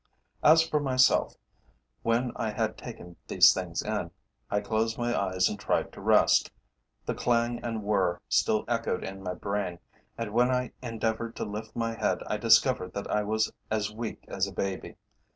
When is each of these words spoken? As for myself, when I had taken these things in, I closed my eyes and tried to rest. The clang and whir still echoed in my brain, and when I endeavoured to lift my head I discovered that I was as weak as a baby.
As 0.41 0.67
for 0.67 0.79
myself, 0.79 1.35
when 2.01 2.31
I 2.35 2.49
had 2.49 2.75
taken 2.75 3.17
these 3.27 3.53
things 3.53 3.83
in, 3.83 4.09
I 4.49 4.59
closed 4.59 4.97
my 4.97 5.15
eyes 5.15 5.47
and 5.47 5.59
tried 5.59 5.91
to 5.93 6.01
rest. 6.01 6.49
The 7.05 7.13
clang 7.13 7.63
and 7.63 7.83
whir 7.83 8.19
still 8.27 8.65
echoed 8.67 9.03
in 9.03 9.21
my 9.21 9.35
brain, 9.35 9.77
and 10.17 10.33
when 10.33 10.49
I 10.49 10.71
endeavoured 10.81 11.35
to 11.35 11.45
lift 11.45 11.75
my 11.75 11.93
head 11.93 12.23
I 12.25 12.37
discovered 12.37 12.93
that 12.95 13.11
I 13.11 13.21
was 13.21 13.51
as 13.69 13.91
weak 13.93 14.25
as 14.27 14.47
a 14.47 14.51
baby. 14.51 14.95